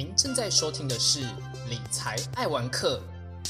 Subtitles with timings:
[0.00, 1.20] 您正在收听的是
[1.68, 3.02] 《理财爱玩客》，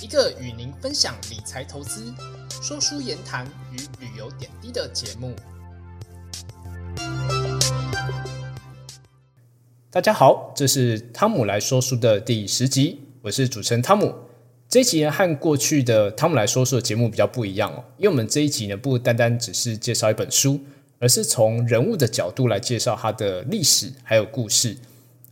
[0.04, 2.12] 一个与您分享理财投资、
[2.60, 5.32] 说书言谈与旅游点滴的节目。
[9.92, 14.12] 大家好，这是汤姆来说书的第十集，我是主持人汤姆。
[14.68, 20.58] 这一集呢和过去的汤姆来说书的节目比较不一样哦，因为我们这一集呢不单单只是介绍一本书，
[20.98, 24.76] 而是从人物的角度来介绍他的历史还有故事。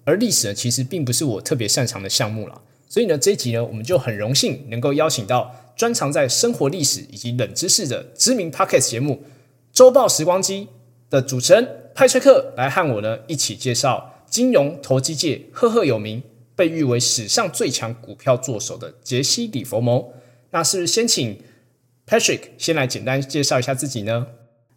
[0.08, 9.16] 而历史呢，其实并不是我特别擅长的项目了，所以呢，这一集呢，我们就很荣幸能够邀请到专长在生活历史以及冷知识的知名 Podcast 节目
[9.70, 10.62] 《周报时光机》
[11.10, 16.22] 的主持人派崔克来和我呢一起介绍金融投机界赫赫有名、
[16.56, 20.14] 被誉为史上最强股票作手的杰西·里佛摩。
[20.52, 21.38] 那是不是先请
[22.06, 24.28] Patrick 先来简单介绍一下自己呢？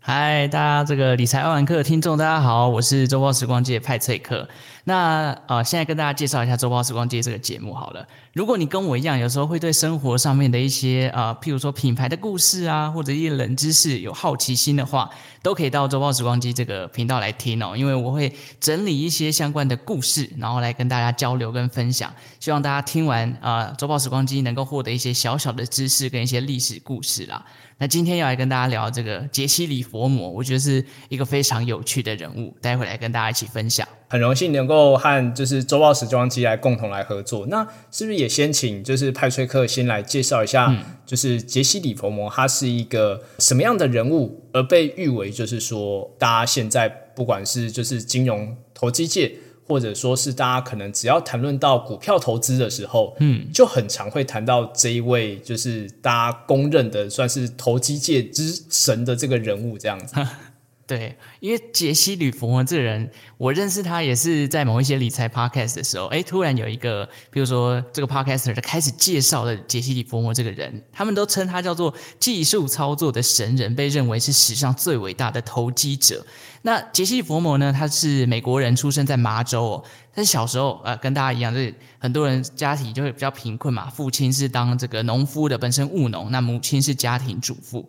[0.03, 4.50] 嗨，大家这个理财奥玩课的听众，大家好，我是周报时光界派翠克。
[4.84, 8.06] 那呃，现在跟大家介绍一下《周报时光机》这个节目好了。
[8.33, 15.09] 如果你跟我一样，有时候会对生活上面的一些呃，譬如说品牌的故事啊，或者一些冷知识有好奇心的话，
[15.44, 17.75] 都可以到《周报时光机》这个频道来听哦。
[17.75, 22.11] 因为我会整理一些相关的故事，然后来跟大家交流跟分享。
[22.39, 27.45] 希望大家听完啊，《周报时光机》能够获得一些小小的知识跟一些历史故事啦。
[27.78, 33.88] 那今天要来跟大家聊这个杰西·里佛摩，我觉得是一个非常有趣的人物，待会来跟大家一起分享。
[34.08, 37.45] 很荣幸能够够和就是周报时装机来共同来合作。
[37.47, 40.73] 那是不是也先请就是派崔克先来介绍一下，
[41.05, 49.31] 就是杰西·里佛摩他是一个什么样的人物，而被誉为就是说大家现在不管是就是金融投机界。
[49.67, 60.16] 或者说是大家可能只要谈论到股票投资的时候，嗯，就很常会谈到这一位，就是大家公认的算是投机界之神的这个人物，这样子。
[60.92, 76.25] 对，因为杰西·吕佛摩这个人，我认识他也是在某一些理财 podcast 的时候，哎，突然有一个，比如说这个 podcaster 开始介绍了杰西·吕佛摩这个人，他们都称他叫做技术操作的神人，被认为是史上最伟大的投机者。
[76.63, 87.88] 那杰西·佛摩呢，他是美国人，出生在麻州哦，但是小时候呃，跟大家一样，就是很多人家庭就会比较贫困嘛，父亲是当这个农夫的，本身务农，那母亲是家庭主妇。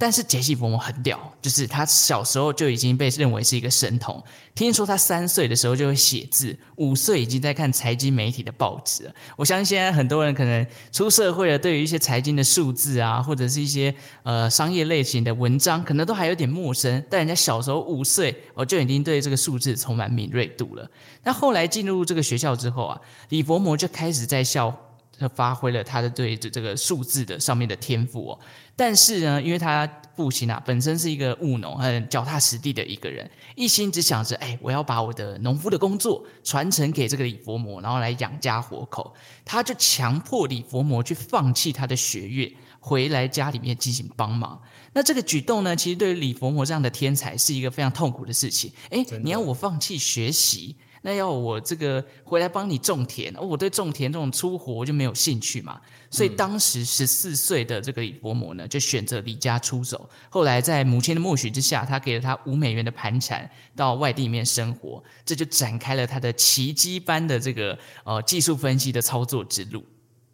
[0.00, 4.22] 但是杰西·佛摩很屌，就是他小时候就已经被认为是一个神童。
[4.54, 9.14] 听说他三岁的时候就会写字，五岁已经在看财经媒体的报纸了。
[9.36, 17.04] 我相信现在很多人可能出社会了，对于一些财经的数字啊，或者是一些呃商业类型的文章，可能都还有点陌生。
[17.10, 20.90] 但人家小时候五岁，我就已经对这个数字充满敏锐度了。
[21.22, 24.74] 那后来进入这个学校之后啊，李佛摩就开始在校。
[25.20, 28.40] 他发挥了他的对这这个数字的上面的天赋哦，
[28.74, 29.86] 但是呢，因为他
[30.16, 39.14] 父亲啊本身是一个务农，很脚踏实地的一个人，一心只想着，哎，我要把我的农夫的工作传承给这个李佛摩，然后来养家活口。
[39.44, 42.50] 他就强迫李佛摩去放弃他的学业，
[42.80, 44.58] 回来家里面进行帮忙。
[44.94, 48.72] 那这个举动呢，其实对于李佛摩这样的天才是一个非常痛苦的事情。
[48.88, 50.76] 哎，你要我放弃学习？
[51.02, 55.80] 那要我这个回来帮你种田，我对种田这种粗活就没有兴趣嘛。
[56.10, 60.08] 所以当时十四岁的这个李伯摩呢，就选择离家出走。
[60.28, 65.02] 后来在母亲的默许之下，他给了他五美元的盘缠，到外地里面生活。
[65.24, 69.84] 这就展开了他的奇迹般的这个呃技术分析的操作之路。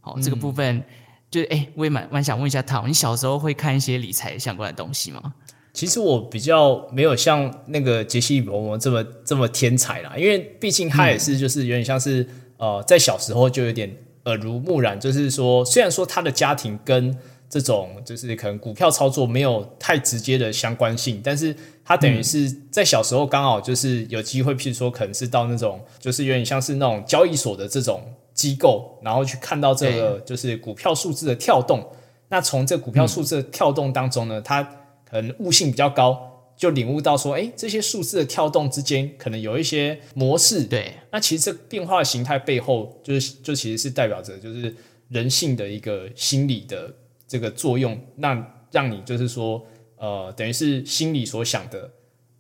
[0.00, 0.82] 好，这个部分
[1.30, 5.34] 就哎，我也蛮蛮想问一下他，你小时候会看一些理财相关的东西吗？
[5.76, 12.26] 其实我比较没有像那个杰西·罗摩这么这么天才啦，因为毕竟他也是就是有点像是
[12.56, 13.94] 呃，在小时候就有点
[14.24, 17.14] 耳濡目染，就是说虽然说他的家庭跟
[17.50, 21.54] 这种就是可能股票操作没有太直接的相关性，但是
[21.84, 31.86] 他等于是在小时候刚好就是有机会，譬如说可能是到那种就是有点像是那种交易所的这种机构，然后去看到这个就是股票数字的跳动，
[32.30, 34.66] 那从这股票数字的跳动当中呢，他
[35.08, 40.64] 可能悟性比较高，就领悟到说，哎，这些数字的跳动之间可能有一些模式。
[40.64, 44.74] 对，那其实这变化的形态背后，就是就其实是代表着就是
[45.08, 46.92] 人性的一个心理的
[47.28, 49.64] 这个作用，那让你就是说，
[49.96, 51.90] 呃，等于是心里所想的，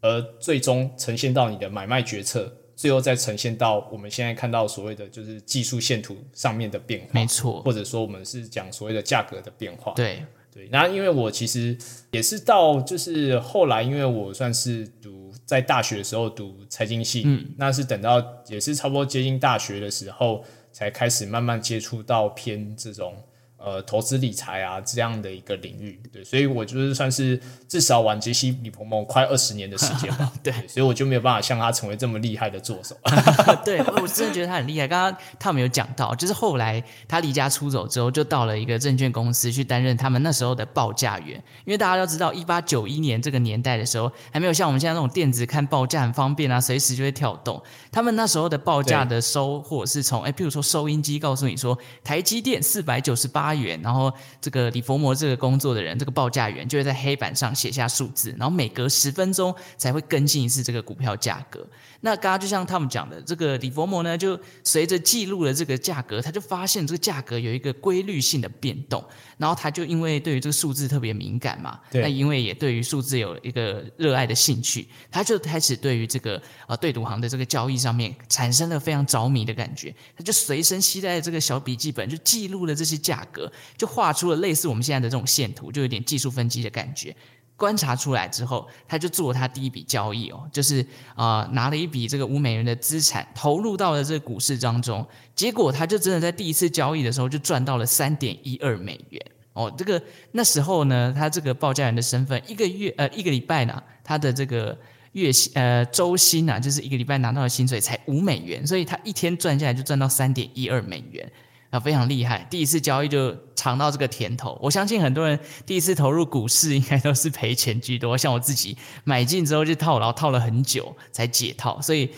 [0.00, 7.08] 而最终呈现到你的买卖决策，最后再呈现到我们现在看到所谓的就是技术线图上面的变化。
[7.12, 9.92] 没错，或者说我们是讲所谓的价格的变化。
[9.94, 10.22] 对。
[10.56, 11.76] 对，那因为我其实
[12.12, 20.42] 也是到就是后来，因为我算是读在大学的时候读财经系，嗯，那是等到也是差不多接近大学的时候，
[20.72, 23.14] 才开始慢慢接触到偏这种
[23.58, 26.00] 呃投资理财啊这样的一个领域。
[26.12, 30.32] 对，所以我就是算是至少玩杰西·李鹏鹏快二十年的时间吧。
[30.42, 32.96] 对，所以我就没有办法像他成为这么厉害的助手。
[33.64, 34.86] 对，我真的觉得他很厉害。
[34.86, 41.36] 刚刚他们有讲到，就是后来他离家出走之后，就到了一个证券公司去担任他们那时候的报价员。
[41.64, 47.60] 因为大家都知道，一八九一年这个年代的时候，还没有像我们现在那种电子看报价很方便啊，随时就会跳动。
[47.90, 61.66] 他们那时候的报价的收货是从哎，譬如说收音机告诉你说台积电四百九十八元，然后这个李佛摩这个工作的人，这个报价员就会在黑板上写下数字，然后每隔十分钟才会更新一次这个股票价格。
[62.00, 69.04] 那刚刚就像他们讲的，这个李佛摩呢，就随着记录了这个价格，他就发现这个价格有一个规律性的变动，
[69.38, 87.14] 然后他就因为对于这个数字特别敏感嘛，那因为也对于数字有一个热爱的兴趣，他就开始对于这个呃对赌行的这个交易上面产生了非常着迷的感觉，他就随身携带这个小笔记本，就记录了这些价格，就画出了类似我们现在的这种线图，就有点技术分析的感觉。
[87.56, 99.72] 观察出来之后，他就做他第一笔交易哦，就是啊拿了一笔这个五美元的资产投入到了这个股市当中，结果他就真的在第一次交易的时候就赚到了三点一二美元哦。
[99.74, 100.00] 这个
[100.32, 104.78] 那时候呢，他这个报价员的身份，一个月呃一个礼拜呢，他的这个
[105.12, 111.32] 月薪呃周薪啊，就是一个礼拜拿到的薪水才五美元，所以他一天赚下来就赚到三点一二美元。
[111.70, 112.46] 啊，非常厉害！
[112.48, 114.56] 第一次交易就尝到这个甜头。
[114.62, 118.16] 我相信很多人第一次投入股市，应该都是赔钱居多。
[118.16, 121.80] 像我自己买进之后就套牢，套了很久才解套。
[121.80, 122.08] 所以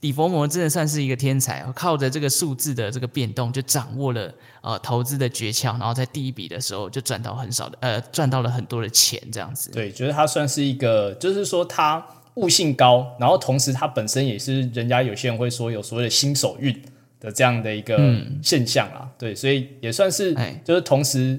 [0.00, 5.70] 李佛摩真的算是一个天才，靠着这个数字的这个变动，就掌握了呃投资的诀窍。
[5.78, 9.70] 然后在第一笔的时候就赚到很少的，呃，赚到了很多的钱，这样子。
[9.70, 16.78] 对，觉得他算是一个，就是说他悟性高，然后同时他本身也是人家有些人会说有所谓的新手运。
[17.20, 17.98] 的这样的一个
[18.42, 20.34] 现象啊，对，所以也算是，
[20.64, 21.38] 就是同时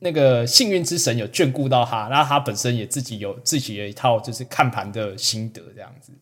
[0.00, 6.12] 那个幸运之神有眷顾到他，那他本身也自己有自己的一套就是看盘的心得这样子。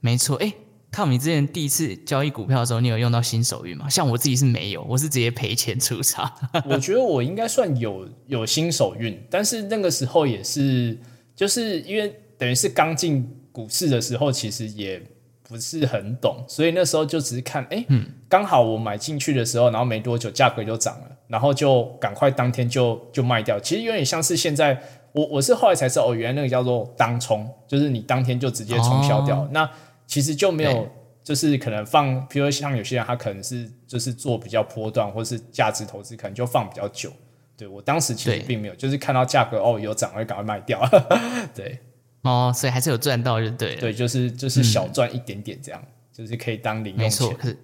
[0.00, 0.52] 没错，哎，
[0.90, 3.88] 看你之前第一次交易股票的时候，你有用到新手运吗？
[3.88, 6.32] 像我自己是没有，我是直接赔钱出场。
[6.64, 10.98] 我觉得我应该算有有新手运，但是那个时候也是，
[11.36, 15.02] 就是因为等于是刚进股市的时候，其实也。
[15.46, 17.84] 不是很懂，所以那时候就只是看，哎，
[18.28, 23.60] 刚好我买进去的时候，然后没多久价格就涨了，然后就赶快当天就就卖掉。
[23.60, 24.80] 其实有点像是现在，
[25.12, 29.46] 我我是后来才知道，哦，原来那个叫做当冲，就是你当天就直接冲销掉。
[29.52, 29.68] 那
[30.06, 30.88] 其实就没有，
[31.22, 37.12] 就是可能放，比如像有些人他可能是就是做比较波段或是价值投资，可能就放比较久。
[37.56, 40.80] 对我当时其实并没有，就是看到价格哦有涨，我就赶快卖掉。
[41.54, 41.78] 对。
[42.24, 43.80] 哦，所以还是有赚到就对了。
[43.80, 45.82] 对，就是就是小赚一点点这样，
[46.12, 47.28] 就是可以当零用钱。
[47.36, 47.58] 可是，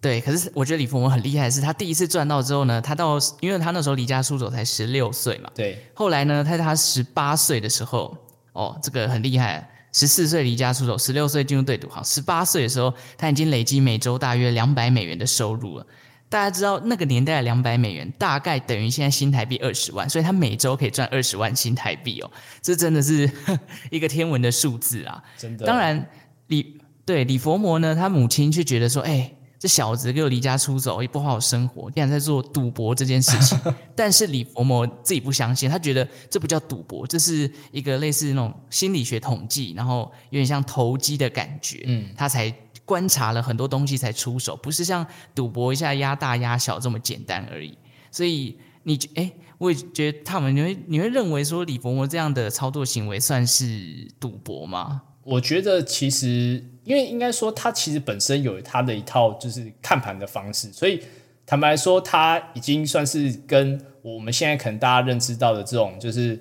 [0.00, 5.50] 对，可是我觉得李福文很厉害，是他第一次赚到之后呢，他到因为他那时候离家出走才十六岁嘛。
[5.54, 5.82] 对。
[5.94, 8.16] 后来呢，在他十八岁的时候，
[8.52, 15.86] 哦，这个很厉害，十四岁离家出走，十六岁进入对赌行，十八岁的时候他已经累积每周大约两百美元的收入了。
[16.28, 22.30] 大家知道那个年代的两百美元大概等于现在新台币二十万，所以他每周可以赚二十万新台币哦，
[22.60, 23.30] 这真的是
[23.90, 25.22] 一个天文的数字啊！
[25.38, 25.64] 真的。
[25.64, 26.04] 当然，
[26.48, 33.56] 李对李佛摩呢，他母亲却觉得说：“哎，这小子给我离家出走，也不好好生活，竟然在做赌博这件事情。
[33.94, 41.84] ”但是李佛摩自己不相信，他觉得这不叫赌博，这是一个类似那种心理学统计，然后有点像投机的感觉。
[41.86, 42.52] 嗯，他才。
[42.86, 47.76] 观察了很多东西才出手，不是像赌博一下压大压小这么简单而已。
[48.12, 55.02] 所以你哎，我也觉得他们你会你会认为说李伯伯这样的操作行为算是赌博吗？
[55.24, 61.02] 我觉得其实因为应该说他其实本身有他的一套就是看盘的方式，所以
[61.44, 66.40] 坦白说他已经算是跟我们现在可能大家认知到的这种就是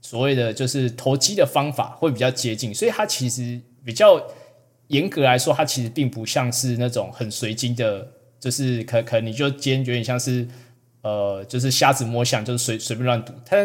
[0.00, 4.18] 所谓的就是投机的方法会比较接近，所以他其实比较。
[4.88, 8.06] 严格来说，它其实并不像是那种很随机的，
[8.38, 10.46] 就是可可能你就今天有点像是
[11.02, 13.32] 呃，就是瞎子摸象，就是随随便乱赌。
[13.44, 13.56] 他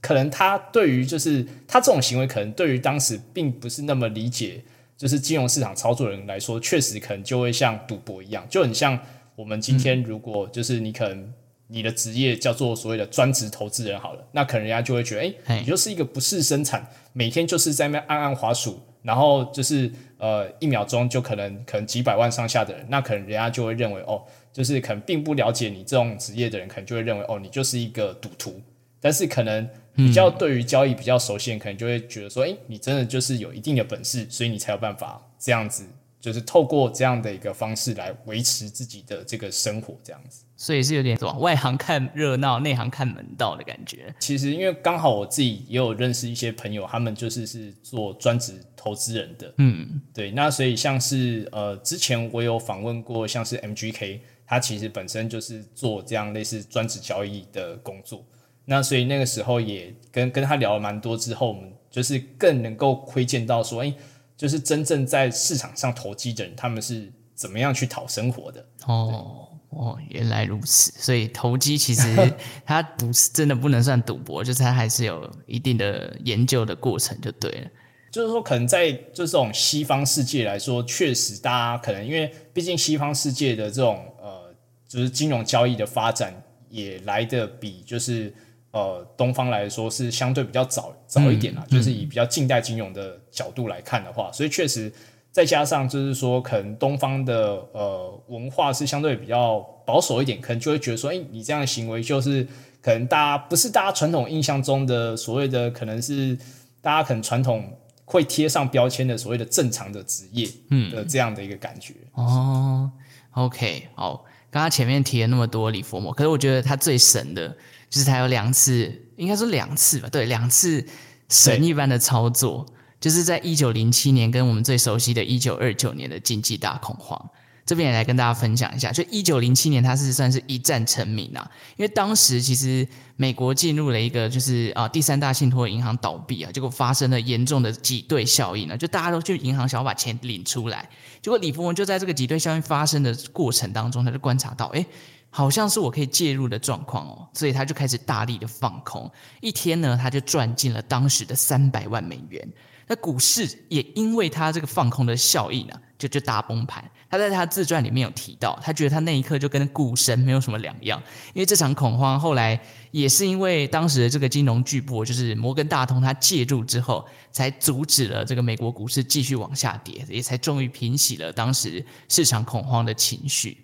[0.00, 4.62] 可能他对于就是他这种行为，可能对于当时并不是那么理解，
[4.96, 8.98] 就是金融市场操作人来说，确实可能就会像赌博一样，就很像
[9.36, 11.32] 我们今天如果就是你可能
[11.68, 18.78] 你的职业叫做所谓的专职投资人好了，那可能人家就会觉得，哎，你就是一个不是生产，每天就是在那按按滑鼠。
[19.02, 19.90] 然后就是
[20.22, 28.60] 呃一秒钟就可能可能几百万上下的人，那可能人家就会认为哦，就是可能并不了解你这种职业的人，可能就会认为哦，你就是一个赌徒。
[29.00, 35.84] 但是可能比较对于交易比较熟悉，可能就会觉得说，哎，你真的就是有一定的本事，所以你才有办法这样子，
[36.22, 40.44] 就是透过这样的一个方式来维持自己的这个生活，这样子。
[40.56, 44.14] 所以是有点什么外行看热闹，内行看门道的感觉。
[44.20, 58.24] 其实因为刚好我自己也有认识一些朋友，他们就是是做专职投资人的，嗯，对，那所以像是呃，之前我有访问过，像是 MGK，他其实本身就是做这样类似专职交易的工作，
[58.64, 63.92] 那所以那个时候也跟跟他聊了蛮多之后，我们就是更能够窥见到说，哎、
[64.42, 68.66] 就是真正在市场上投机的人，他们是怎么样去讨生活的。
[68.86, 70.92] 哦哦，原来如此。
[70.96, 72.02] 所以投机其实
[72.66, 77.70] 它不是真的不能算赌博，就是它还是有一定的研究的过程，就对了。
[78.10, 84.52] 就是说，可能在就这种西方世界来说，确实大家可能因为毕竟西方世界的这种呃，
[84.88, 88.34] 就是金融交易的发展也来的比就是
[88.72, 94.92] 呃东方来说是相对比较早早一点啦，就是以比较近代金融的角度来看的话，所以确实
[95.30, 102.46] 再加上就是说，可能东方的呃文化是相对比较保守一点，可能就会觉得说，哎、你这样的行为就是
[102.82, 106.36] 可能大家不是大家传统印象中的所谓的，可能是
[106.80, 107.72] 大家可能传统
[108.04, 111.94] 会贴上标签的所谓的正常的职业，嗯的这样的一个感觉。
[112.12, 112.90] 哦
[113.32, 117.48] ，OK，好，刚刚前面提了那么多李佛摩，可是我觉得他最神的
[117.88, 120.86] 就是他有两次，应该说两次吧，对，两次
[121.30, 122.66] 神一般的操作，
[123.00, 127.30] 就是在一九零七年跟我们最熟悉的一九二九年的经济大恐慌。
[127.64, 140.88] 这边也来跟大家分享一下，就一九零七年，它是算是一战成名啊，因为当时其实美国进入了一个就是啊第三大信托银行倒闭啊，结果发生了严重的挤兑效应呢，就大家都去银行想要把钱领出来，
[141.20, 144.84] 结果李福文就在这个挤兑效应发生的过程当中，他就观察到，哎，
[145.30, 149.08] 好像是我可以介入的状况哦，所以他就开始大力的放空，
[149.40, 152.46] 一天呢他就赚进了当时的三百万美元。
[152.88, 156.84] 那股市也因为他这个放空的效应啊，就就大崩盘。
[157.12, 160.98] 他在他自传里面有提到，他觉得他那一刻就跟股神没有什么两样，
[161.34, 162.58] 因为这场恐慌后来
[162.90, 173.58] 也是因为当时的这个金融巨擘就是摩根大通，他介入之后，才阻止了这个美国股市继续往下跌，也才终于平息了当时市场恐慌的情绪。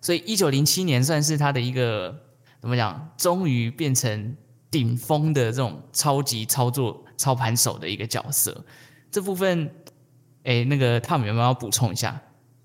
[0.00, 2.18] 所以一九零七年算是他的一个
[2.58, 4.34] 怎么讲，终于变成
[4.70, 8.64] 顶峰的这种超级操作操盘手的一个角色。
[9.10, 9.70] 这部分，
[10.44, 12.18] 哎，那个他们有没有补充一下？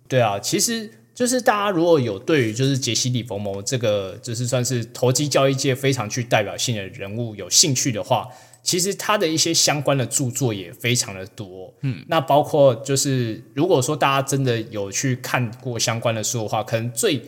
[0.09, 8.27] 对啊，其实就是大家如果有对于就是杰西·里佛摩这个就是算是投机交易界非常具代表性的人物有兴趣的话，
[8.63, 11.73] 其实他的一些相关的著作也非常的多。
[11.81, 17.21] 嗯，那包括就是如果说大家真的有去看过相关的书的话，可能最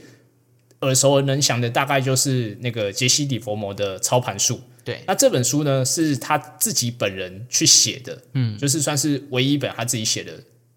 [0.82, 4.60] 耳熟能详的大概就是那个杰西·里佛摩的操盘术。
[4.84, 10.34] 对，那这本书呢是他自己本人去写的，嗯，就是算是唯一一本他自己写的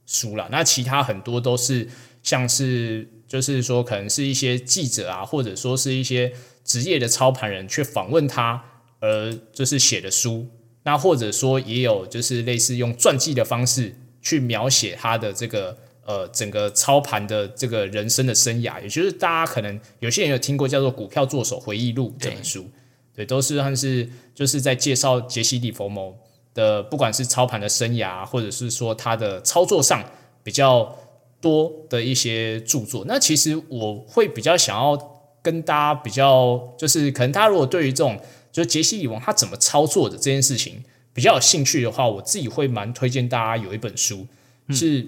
[0.07, 0.49] 书了。
[0.51, 1.89] 那其他很多都是
[2.23, 6.33] 像是就是说可能是一些记者啊，或者说是一些
[6.65, 8.65] 职业的操盘人去访问他，
[9.01, 10.47] 而就是写的书。
[10.85, 22.71] 那或者说也有就是类似用传记的方式去描写他的这个呃整个操盘的这个人生的生涯，也就是大家可能有些人有听过叫做《股票作手回忆录》这本书。
[23.17, 26.19] 对，都是算是就是在介绍杰西·利佛摩
[26.55, 30.03] 的，不管是操盘的生涯，或者是说他的操作上
[30.43, 30.97] 比较
[31.41, 33.05] 多的一些著作。
[33.07, 34.97] 那其实我会比较想要
[35.43, 38.19] 跟大家比较，就是可能大家如果对于这种
[38.51, 40.83] 就是杰西·里王他怎么操作的这件事情
[41.13, 44.27] 比较有兴趣的话，我自己会蛮推荐大家有一本书，
[44.71, 45.07] 是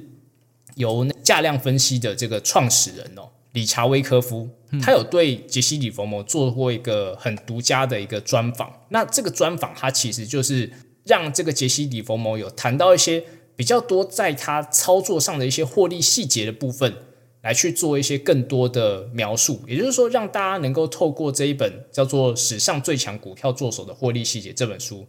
[0.74, 3.28] 由价量分析的这个创始人哦。
[3.52, 4.46] 理查威科夫，
[4.82, 8.70] 他有对杰西·里佛摩做过一个很独家的一个专访。
[8.90, 10.70] 那这个专访，他其实就是
[11.06, 16.94] 让这个杰西·里佛摩有谈到一些比较多在他操作上的一些获利细节的部分，
[17.42, 19.62] 来去做一些更多的描述。
[19.66, 25.06] 也就是说，让大家能够透过这一本叫做《史上最强股票作手的获利细节》这本书，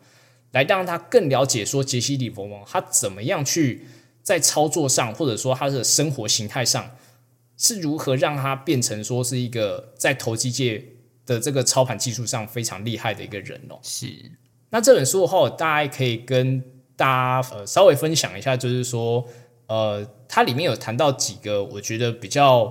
[0.51, 3.87] 来让他更了解说杰西·里佛摩他怎么样去
[4.21, 6.95] 在操作上，或者说他的生活形态上。
[7.59, 10.85] 是如何让他变成说是一个在投机界
[11.25, 13.79] 的这个操盘技术上非常厉害的一个人哦？
[13.81, 14.05] 是。
[14.69, 16.61] 那这本书的话，大家可以跟
[16.95, 17.05] 大
[17.41, 19.25] 家呃稍微分享一下，就是说
[19.67, 22.63] 呃，它里面有谈到几个我觉得比较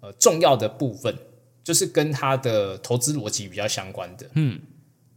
[0.00, 1.16] 呃重要的部分，
[1.64, 4.26] 就是跟它的投资逻辑比较相关的。
[4.34, 4.60] 嗯，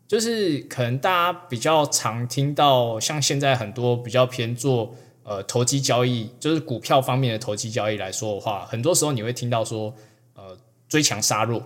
[0.07, 4.95] 就是可能大家比较常听到，像现在很多比较偏做。
[5.25, 9.95] 呃，投机交易就是股票方面的投机交易来说的话，很多时候你会听到说，
[10.35, 10.57] 呃，
[10.89, 11.63] 追强杀弱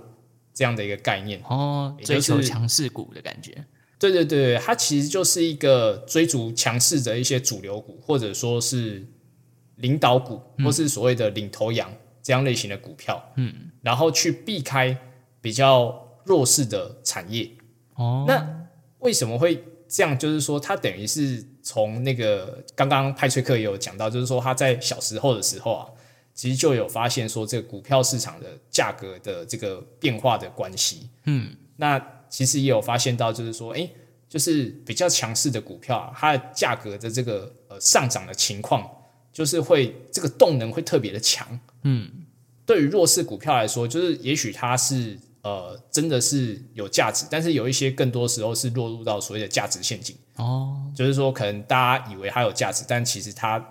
[0.54, 3.66] 这样的一个概念哦，追求强势股的感觉。
[4.00, 9.06] 对对对，它其实就是一个追逐强势的一些主流股，或者说是
[9.78, 13.22] 领导股，或是所谓的领头羊这样类型的股票。
[13.38, 14.96] 嗯，然后去避开
[15.42, 17.50] 比较弱势的产业。
[17.96, 18.68] 哦，那
[19.00, 20.18] 为什么会这样？
[20.18, 25.88] 就是说，它等于是从那个刚刚派崔克也有讲到，就是说他在小时候的时候啊，
[26.34, 31.10] 其实就有发现说这个股票市场的价格的这个变化的关系。
[31.26, 31.98] 嗯，那
[32.30, 33.90] 其实也有发现到，就是说，诶，
[34.30, 38.88] 就是比较强势的股票啊，它的价格的这个呃上涨的情况，
[39.32, 41.60] 就是会这个动能会特别的强。
[41.84, 42.10] 嗯，
[42.66, 50.16] 对于弱势股票来说，就是也许它是呃真的是有价值，但是有一些更多时候是落入到所谓的价值陷阱。
[50.36, 53.64] 哦，就是说，可能大家以为它有价值，但其实它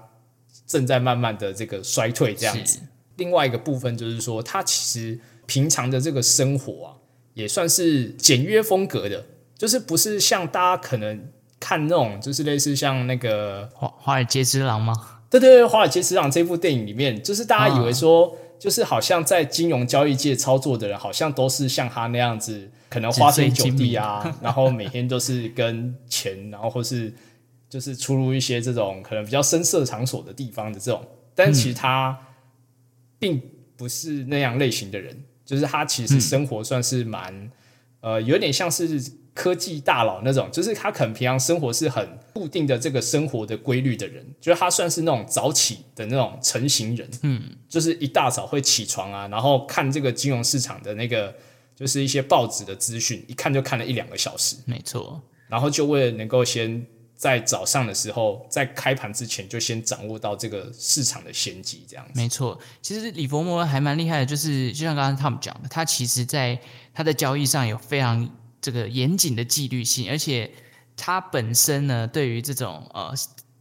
[0.67, 2.81] 正在慢慢的这个衰退这样子。
[3.17, 6.91] 另外一个部分就是说，它其实平常的这个生活啊，
[7.37, 9.27] 也算是简约风格的，
[9.59, 11.29] 就是不是像大家可能
[11.61, 15.21] 看那种，就是类似像那个华华尔街之狼吗？
[15.29, 27.13] 对对对，《华尔街之狼》这部电影里面，就是大家以为说，就是好像在金融交易界操作的人，好像都是像他那样子，可能花天酒地啊， 然后每天都是跟钱，然后或是
[27.69, 32.19] 就是出入一些这种可能比较深色场所的地方的这种，但其实他
[33.19, 33.39] 并
[33.77, 37.51] 不是那样类型的人，就是他其实生活算是蛮、
[38.01, 51.35] 呃，有点像是科技大佬那种，就是他可能平常生活是很固定的这个生活的规律的人，就是他算是那种早起的那种成型人，嗯，就是一大早会起床啊，然后看这个金融市场的那个
[51.75, 62.13] 就是一些报纸的资讯，一看就看了一两个小时，没错，然后就为了能够先在早上的时候，在开盘之前就先掌握到这个市场的先机，这样子。
[62.15, 62.59] 没错。
[62.83, 66.59] 其实李佛摩还蛮厉害的，就是就像刚刚他们讲的，他其实在
[66.93, 68.29] 他的交易上有非常
[68.61, 70.51] 这个严谨的纪律性，而且
[70.95, 73.15] 他本身呢，对于这种呃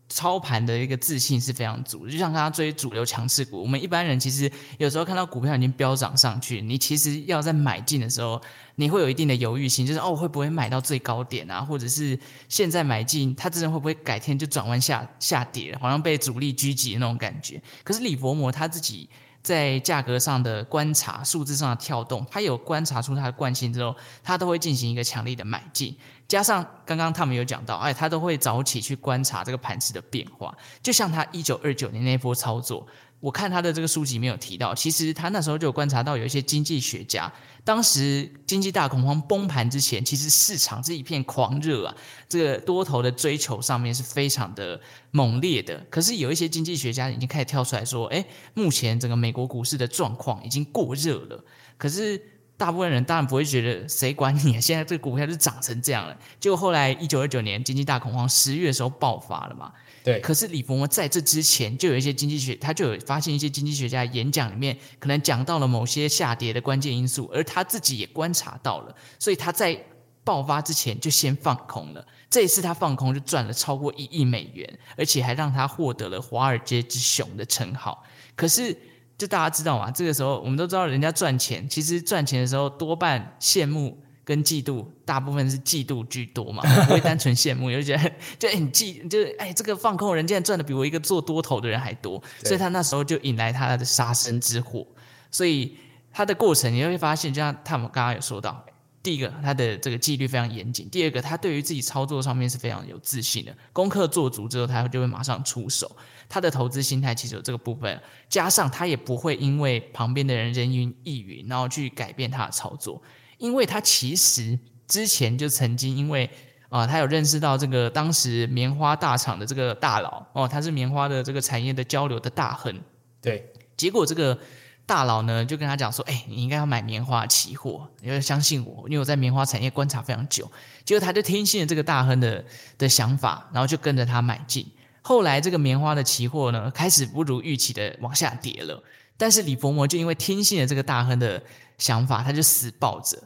[0.08, 2.08] 操盘的一个自信是非常足。
[2.08, 8.42] 就像他追主流强势股，我们一般人其实有时候看到股票已经飙涨上去，你其实要在买进的时候，
[8.76, 12.18] 你会有一定的犹豫心，就是哦会不会买到最高点啊，或者是
[12.50, 17.62] 现在买进，它真的会不会改天就转弯下下跌，好像被主力狙击的那种感觉。
[17.84, 19.10] 可是李佛摩他自己。
[19.46, 25.96] 在价格上的观察、数字上的跳动，他有观察出它的惯性之后，他都会进行一个强力的买进。
[26.28, 30.52] 加上刚刚他们有讲到，哎，他都会早起去观察这个盘子的变化。
[30.82, 32.88] 就像他一九二九年那波操作，
[33.26, 37.32] 我看他的这个书籍没有提到，其实他那时候就观察到有一些经济学家，
[37.64, 41.96] 当时经济大恐慌崩盘之前，其实市场是一片狂热啊，
[42.30, 45.84] 这个多头的追求上面是非常的猛烈的。
[45.90, 51.44] 可是有一些经济学家已经开始跳出来说，哎，目前整个美国股市的状况已经过热了。
[51.80, 52.22] 可是
[52.56, 56.16] 大部分人当然不会觉得谁管你啊，现在这个股票就涨成这样了。
[56.40, 59.74] 结果后来一九二九年经济大恐慌十月的时候爆发了嘛，
[60.06, 69.76] 对，可是李伯摩在这之前就有一些经济学，他就有发现一些经济学家演讲里面可能讲到了某些下跌的关键因素，而他自己也观察到了，所以他在
[70.24, 72.08] 爆发之前就先放空了。
[72.30, 78.04] 这一次他放空就赚了超过一亿美元，而且还让他获得了华尔街之熊的称号。
[78.36, 78.78] 可是
[79.18, 84.05] 就大家知道嘛，这个时候我们都知道人家赚钱，其实赚钱的时候多半羡慕。
[84.26, 94.86] 跟嫉妒，大部分是嫉妒居多嘛，不会单纯羡慕，就觉得就很嫉，就是哎，这个放空人竟然赚的比我一个做多头的人还多，所以他那时候就引来他的杀身之祸。
[95.30, 95.78] 所以
[96.12, 98.66] 他的过程你会发现，就像他们刚刚有说到，
[99.04, 105.96] 第一个他的这个纪律非常严谨，第二个他对于自己操作上面是非常有自信的，功课做足之后，他就会马上出手。
[106.28, 113.00] 他的投资心态其实有这个部分，加上他也不会因为旁边的人人云亦云，然后去改变他的操作。
[113.46, 116.28] 因为他其实之前就曾经因为
[116.70, 122.82] 啊，他有认识到这个当时棉花大厂的这个大佬哦，他是棉花的这个产业的交流的大亨。
[123.22, 124.36] 对，结果这个
[124.84, 130.52] 大佬呢就跟他讲说：“哎，你应该要买棉花期货，你要相信我，因为我在棉花产业观察非常久。”
[130.84, 132.44] 结果他就听信了这个大亨的
[132.80, 134.66] 的想法，然后就跟着他买进。
[135.04, 138.84] 后来这个棉花的期货呢开始不如预期的往下跌了，
[139.16, 141.40] 但是李伯摩就因为听信了这个大亨的。
[141.78, 143.22] 想法，他就死抱着。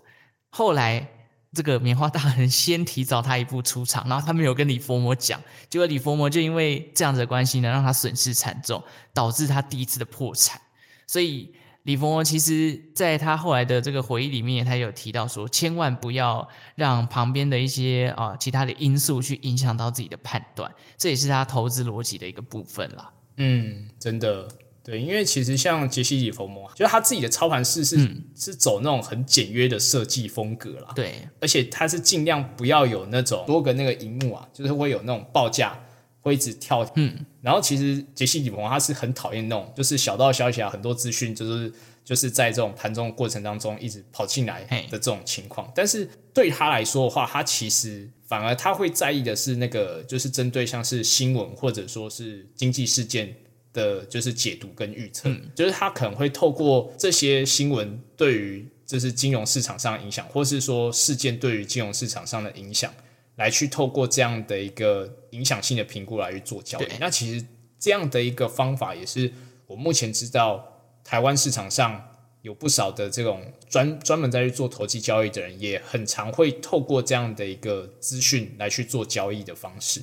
[0.49, 1.07] 后来，
[1.53, 8.83] 这个棉花大人先提早他一步出场，然后他没有跟李佛摩讲，结果李佛摩就因为这样子的关系呢，让他损失惨重，
[9.13, 10.61] 导致他第一次的破产。
[11.07, 23.11] 所以，李佛摩其实在他后来的这个回忆里面，他有提到说，千万不要让旁边的一些啊其他的因素去影响到自己的判断，这也是他投资逻辑的一个部分啦。
[23.37, 24.47] 嗯，真的。
[24.81, 27.97] 对，因为其实像杰西·里佛摩，就是他自己的操盘室是
[28.35, 30.91] 是走那种很简约的设计风格啦。
[30.95, 35.79] 对，而且他是尽量不要有那种多个那个荧幕啊，就是会有那种报价，
[36.21, 36.89] 会一直跳。
[36.95, 41.71] 嗯，然后其实杰西·李鹏他是很讨厌那种，就是小道消息啊，很多资讯就是
[42.03, 45.71] 就是在这种盘中过程当中一直跑进来的这种情况。
[45.75, 53.35] 但是对他来说的话，他其实反而他会在意的是那个，就是针对像是新闻或者说是经济事件。
[53.73, 62.93] 的就是解读跟预测，就是他可能会透过这些新闻对于就是金融市场上的影响，或是说事件对于金融市场上的影响，
[63.35, 66.87] 来去透过这样的一个影响性的评估来去做交易。
[66.99, 67.45] 那其实
[67.77, 69.31] 这样的一个方法，也是
[69.67, 72.03] 我目前知道台湾市场上
[72.41, 80.01] 有不少的这种专专门在去做投机交易的人，也很常会透过这样的一个资讯来去做交易的方式。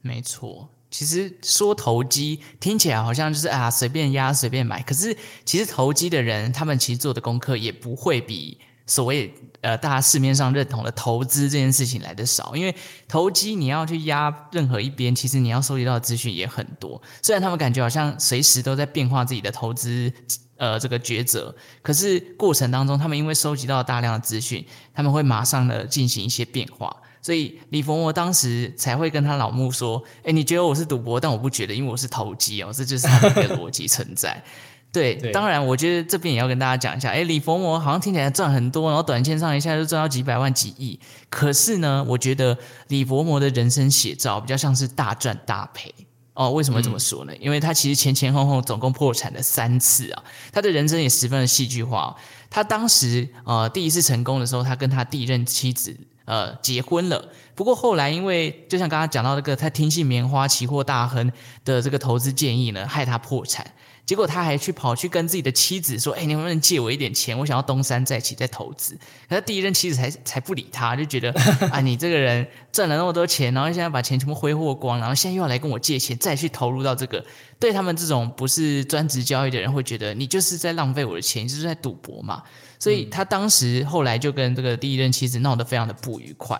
[0.00, 0.70] 没错。
[0.90, 12.74] 其实说投机听起来好像就是啊随便压随便买，可是其实投机的人他们其实做的功课也不会比所谓呃大家市面上认同的投资这件事情来的少，因为
[13.08, 17.02] 投机你要去压任何一边，其实你要收集到的资讯也很多。
[17.20, 20.10] 虽然他们感觉好像随时都在变化自己的投资
[20.56, 26.96] 呃这个抉择，可是过程当中他们因为收集到大量的资讯，他们会马上的进行一些变化。
[27.26, 34.40] 所以李佛摩当时才会跟他老木说：“哎，你觉得我是赌博，但我不觉得，因为我是投机哦， 这就是他的一个逻辑存在。
[34.94, 41.00] ”对，当然，我觉得这边也要跟大家讲一下，哎，李佛摩好像听起来赚很多，然后短线上一下就赚到几百万、几亿。
[41.28, 45.92] 可是呢，我觉得李佛摩的人生写照比较像是大赚大赔
[46.34, 46.52] 哦。
[46.52, 47.32] 为什么这么说呢？
[47.40, 52.14] 因为他其实前前后后总共破产了三次啊，他的人生也十分的戏剧化。
[52.48, 55.92] 他当时呃第一次成功的时候，他跟他第一任妻子。
[56.26, 57.24] 呃，结婚了。
[57.54, 61.32] 不过后来，因为就像刚刚讲到那个，他听信棉花期货大亨
[61.64, 63.66] 的这个投资建议呢，害他破产。
[64.06, 67.36] 结果他还去跑去跟自己的妻子说：“哎，你能不能借我一点钱？
[67.36, 68.96] 我想要东山再起，再投资。”
[69.28, 71.32] 他第一任妻子才才不理他，就觉得
[71.72, 77.24] 啊，你这个人赚了那么多钱，然后现在把钱全部挥霍光，然后现在又要来跟我借钱，再去投入到这个，
[77.58, 82.40] 对他们这种不是专职交易的人，会觉得你就是在浪费我的钱，就是在赌博嘛。
[82.78, 86.56] 所以他当时后来就跟这个第一任妻子闹得非常的不愉快，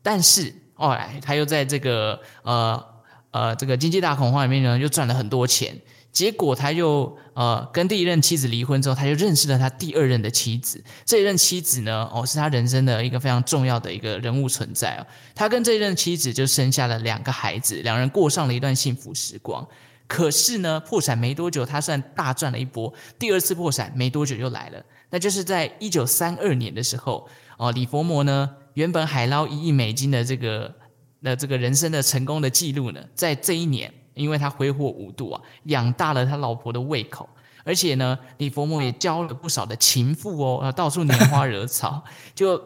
[0.00, 2.84] 但是后来他又在这个呃
[3.32, 5.76] 呃这个经济大恐慌里面呢，又赚了很多钱。
[6.14, 10.82] 结果他又呃跟第一任妻子离婚之后，他就认识了他第二任的妻子。
[11.04, 15.06] 这一任妻子呢，哦是他人生的一个非常重要的一个人物存在哦。
[15.34, 19.66] 他跟这一任妻子就生下了两个孩子，两人过上了一段幸福时光。
[20.06, 22.92] 可是呢，破产没多久，他算大赚了一波。
[23.18, 27.26] 第二次破产没多久又来了，那就是在一九三二年的时候，
[27.58, 30.72] 哦，李佛摩呢，原本海捞一亿美金的这个，
[31.20, 37.28] 那这个人生的成功的记录呢，在这一年，因为他挥霍无度啊，养大了他老婆的胃口，
[37.64, 42.02] 而且呢，李佛摩也交了不少的情妇哦， 到处拈花惹草，
[42.34, 42.60] 就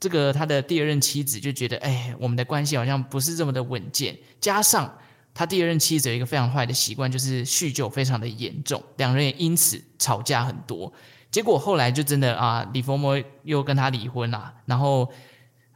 [0.00, 4.92] 这个他的第二任妻子就觉得，哎，我们的关系好像不是这么的稳健，加上。
[5.34, 10.92] 他第二任妻子有一个非常坏的习惯，就是酗酒非常的严重，两人也因此吵架很多。
[11.30, 14.52] 结果后来就真的啊，李佛摩又跟他离婚了。
[14.66, 15.08] 然后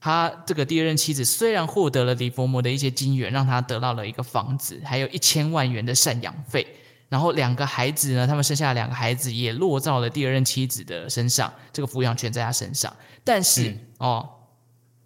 [0.02, 6.66] 他这个第二任妻子虽然获得了李佛摩的一些金元，让他得到了一个房子，还有一千万元的赡养费。
[7.08, 12.92] 然后两个孩子呢，他们生下两个孩子也落到了第二任妻子的身上，这个抚养权在他身上。
[13.22, 14.28] 但是哦，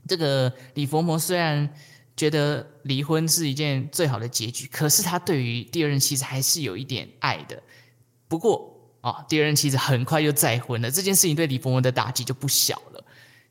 [0.08, 1.68] 这个李佛摩虽然。
[2.16, 7.62] 觉得离婚是一件最好的结局，可是他对于第二任妻子还是有一点爱的。
[8.26, 13.04] 不过啊，第二任妻子很快又再婚了，这件事情对李佛摩的打击就不小了。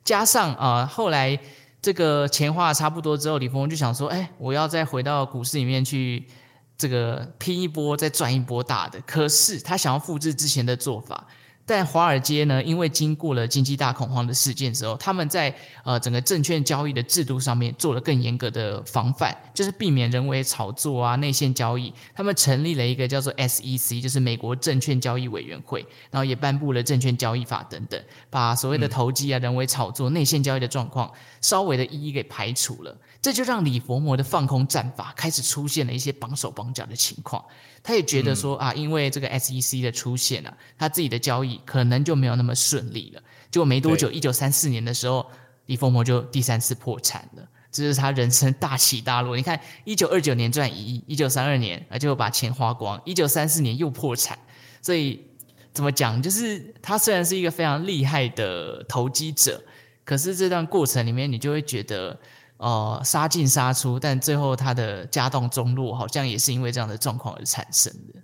[0.05, 1.37] 加上啊，后来
[1.81, 6.25] 这个钱花的差不多之后，李峰就想说：“哎，我要再回到股市里面去，
[6.77, 11.27] 这个拼一波，再赚一波大的。”可是他想要复制之前的做法。
[11.65, 21.91] 但华尔街呢，因为经过了经济大恐慌的事件之后，他们在呃整个证券交易的制度上面做了更严格的防范，就是避免人为炒作啊、内线交易。
[22.13, 27.99] 他们成立了一个叫做 SEC，就是美国证券交易委员会，然后也颁布了证券交易法等等，
[28.29, 32.95] 把所谓的投机啊、人为炒作、内线交易的状况稍微的一一给排除了。
[33.19, 37.43] 这就让李佛摩的放空战法开始出现了一些绑手绑脚的情况。
[37.81, 43.21] 他也觉得说啊，因为这个 SEC 的出现啊，他自己的交易可能就没有那么顺利了。
[43.51, 45.25] 结果没多久，一九三四年的时候，
[45.67, 47.47] 李佛摩就第三次破产了。
[47.71, 49.35] 这是他人生大起大落。
[49.35, 54.37] 你看，一九二九年赚一亿，一九三二年啊就把钱花光，一九三四年又破产。
[54.81, 55.21] 所以
[55.73, 59.63] 怎么讲，就是他虽然是一个非常厉害的投机者，
[60.03, 62.19] 可是这段过程里面，你就会觉得。
[62.57, 68.21] 呃，杀进杀出，但最后他的家道中落，好像也是因为这样的状况而产生的。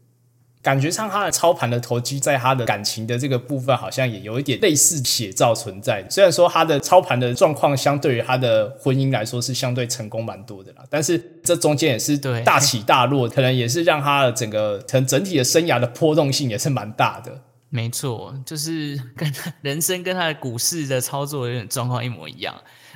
[0.61, 6.05] 感觉上他的操盘的投机，在他的感情的这个部分，好像也有一点类似写照存在。
[6.09, 17.41] 虽然说他的操盘的状况，相对于他的婚姻来说是相对成功蛮多的啦，但是这中间也是大起大落，可能也是让他的整个可能整体的生涯的波动性也是蛮大的。
[17.69, 22.53] 没错，就是跟人生跟他的股市的操作有点状况一模一样。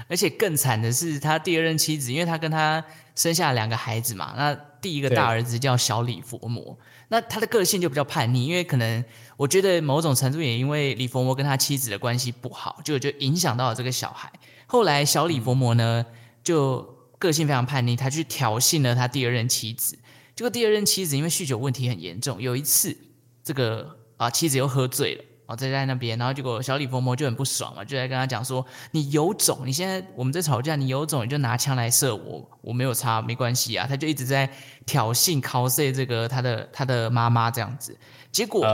[0.09, 2.83] 而且更惨的是，他第二任妻子，因为他跟他
[3.15, 4.53] 生下两个孩子嘛，那
[4.85, 9.03] 第一个大儿子叫小李佛摩，那他的个性就比较叛逆，因为可能
[9.35, 14.31] 我觉得某种程度也因为李佛摩跟他妻子的关系不好，就就影响到了这个小孩。
[14.67, 16.05] 后来小李佛摩呢，
[16.43, 19.97] 就个性非常叛逆，他去挑衅了他第二任妻子，
[20.35, 22.95] 结果第二任妻子因为酗酒问题很严重，有一次
[23.43, 25.23] 这个啊妻子又喝醉了。
[25.47, 34.49] 哦，在在那边，然后结果小李佛摩就很不爽嘛，就在跟他讲说：“你有种，你现在我们在吵架，你有种你就拿枪来射我，我没有差，没关系啊。”他就一直在
[34.87, 37.95] 挑衅 cos 这个他的他的妈妈这样子，
[38.31, 38.65] 结果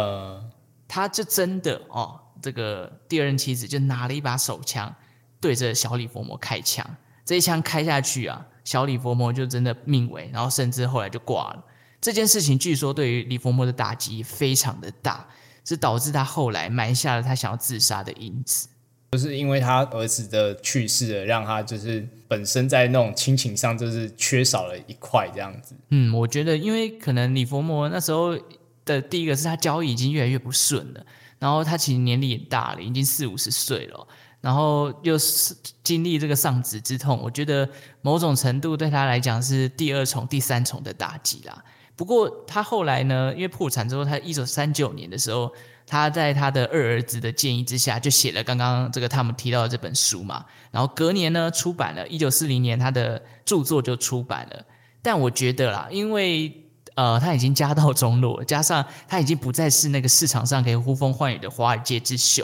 [0.87, 4.95] 他就真的哦，这个第二任妻子就拿了一把手枪
[5.41, 6.85] 对着小李佛摩开枪，
[7.25, 11.61] 这一枪开下去啊，小李佛摩就真的命危，然后甚至后来就挂了。
[11.99, 15.27] 这件事情据说对于李佛摩的打击非常的大。
[15.63, 18.67] 是导致他后来埋下了他想要自杀的因子，
[19.11, 25.75] 就是因为他儿子的去世了，让他就是本身在那种亲情上就是缺少了一块这样子。
[25.89, 28.37] 嗯，我觉得因为可能李佛摩那时候
[28.85, 31.05] 的第一个是他交易已经越来越不顺了，
[31.39, 34.07] 然后他其实年龄也大了，已经四五十岁了，
[34.39, 37.69] 然后又是经历这个丧子之痛，我觉得
[38.01, 41.63] 某种程度对他来讲是第二重、第三重的打击啦。
[42.01, 45.53] 不过他后来呢，因为破产之后，他一九三九年的时候，
[45.85, 50.43] 他在他的二儿子的建议之下，就写了刚刚这个他们提到的这本书嘛。
[50.71, 54.65] 然后隔年呢，出版了，一九四零年他的著作就出版了。
[55.03, 56.51] 但我觉得啦，因为
[56.95, 62.43] 呃他已经家道中落，加上他已经不再是那个市场上可以呼风唤雨的华尔街之雄。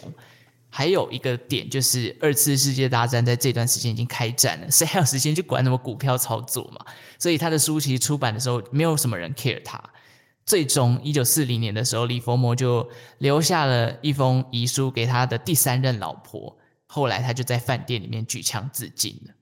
[0.78, 6.86] 还有一个点就是，二次世界大战在这段时间已经开战了，谁还有时间去管什么股票操作嘛？
[7.18, 9.84] 所以他的书其实出版的时候，没有什么人 care 他。
[10.46, 12.88] 最终，一九四零年的时候，李佛摩就
[13.18, 16.56] 留下了一封遗书给他的第三任老婆。
[16.86, 19.34] 后来，他就在饭店里面举枪自尽了。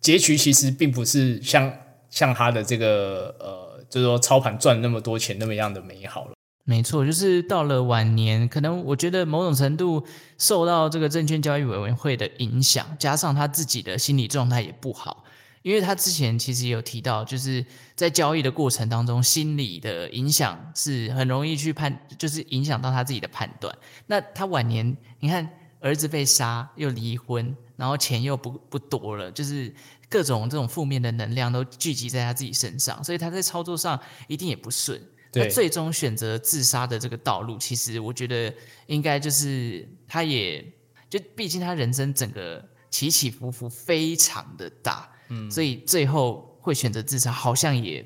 [0.00, 1.76] 结局其实并不是像
[2.08, 6.34] 像他的这个呃，就是说操盘赚那么多钱那么样的美好了。
[6.66, 10.02] 没错，就是到了晚年，可能我觉得某种程度
[10.38, 15.22] 受到这个证券交易委员会的影响，加上他自己的心理状态也不好，
[15.60, 17.62] 因为他之前其实有提到，就是
[17.94, 23.76] 在交易的过程当中，心理的影响是很容易去判，就是影响到他自己的判断。
[24.06, 25.46] 那他晚年，你看
[25.80, 29.70] 儿子被杀，又离婚，然后钱又不不多了，就是
[30.08, 34.98] 各种这种负面的能量都聚集在他自己身上，所以他在操作上一定也不顺。
[35.34, 38.52] 他最终选择自杀的这个道路，其实我觉得
[38.86, 40.64] 应该就是他也
[41.10, 48.04] 就毕竟他人生整个起起伏伏非常的大，嗯，所以最后会选择自杀，好像也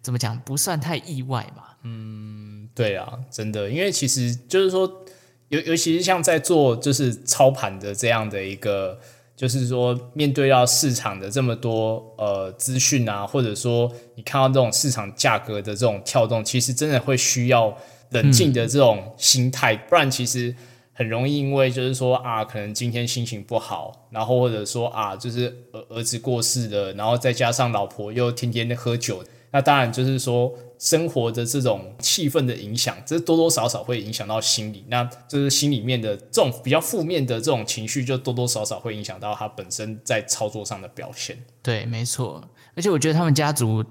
[0.00, 1.78] 怎么讲不算太意外吧？
[1.82, 5.04] 嗯，对啊，真的，因为其实就是说，
[5.48, 9.00] 尤尤其是像在做就是操盘的这样的一个。
[9.34, 17.76] 就是说，面对到市场的这么多呃资讯啊，或者说你看到这种市场价格的这种跳动，其实真的会需要
[18.10, 20.54] 冷静的这种心态，不然其实
[20.92, 30.52] 很容易因为就是说啊，可能今天心情不好，然后或者说啊，就是儿儿子过世了，然后再加上老婆又天天喝酒，那当然就是说。
[30.82, 41.38] 生活的这种气氛的影响，这多多少少会影响到心理，那就是心里面的这种比较负面的这种情绪，就多多少少会影响到他本身在操作上的表现。
[41.62, 42.42] 对，没错。
[42.74, 43.84] 而且我觉得他们家族，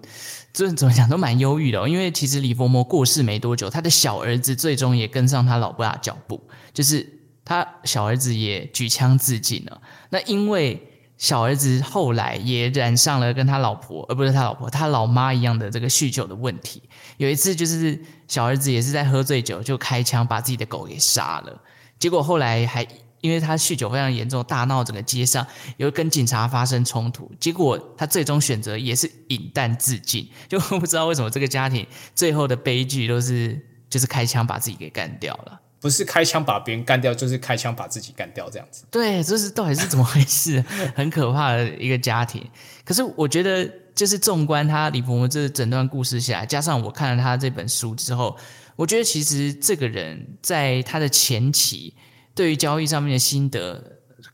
[0.52, 6.42] 这怎么讲都蛮忧郁的，因为其实李伯摩过世没多久，他的小儿子最终也跟上他老爸的脚步，
[6.74, 7.08] 就是
[7.46, 9.82] 他小儿子也举枪自尽了。
[10.10, 10.86] 那因为。
[11.22, 16.82] 小儿子后来也染上了跟他老婆，而不是他老婆，他老妈一样的这个酗酒的问题。
[17.18, 21.62] 有一次，就是小儿子也是在喝醉酒，就开枪把自己的狗给杀了。
[22.00, 22.86] 结果后来还
[23.22, 25.46] 因为他酗酒非常严重，大闹整个街上，
[25.78, 27.32] 有跟警察发生冲突。
[27.40, 30.28] 结果他最终选择也是饮弹自尽。
[30.50, 35.61] 就不知道为什么这个家庭最后的悲剧都是就是开枪把自己给干掉了。
[35.82, 38.84] 不是开枪把别人干掉，就是开枪把自己干掉，这样子。
[38.92, 40.64] 对，这是到底是怎么回事？
[40.96, 42.48] 很可怕的一个家庭。
[42.86, 48.38] 可是我觉得，就是纵观他李伯伯这整段故事下来，加上我看了他这本书之后，
[48.76, 51.96] 我觉得其实这个人在他的前期
[52.36, 53.84] 对于交易上面的心得，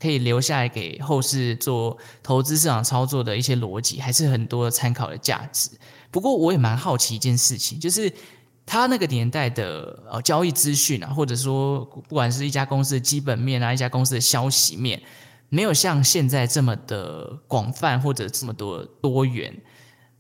[0.02, 5.70] 可以留下来给后世做投资市场操作的一些逻辑，还是很多参考的价值。
[6.12, 8.12] 不过我也蛮好奇一件事情，就是。
[8.68, 15.02] 他那个年代的呃交易资讯啊，或者说不管是一家公司的基本面啊，一家公司的消息面，
[15.48, 19.56] 没有像现在这么的广泛或者这么多多元。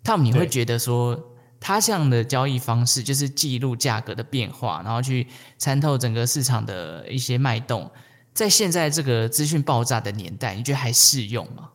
[0.01, 1.21] Tom，你会对觉得说，
[1.59, 7.91] 他这样的交易方式就是记录价格的变化，然后去参透整个市场的一些脉动，
[8.33, 11.71] 在现在这个资讯爆炸的年代，你觉得还适用吗？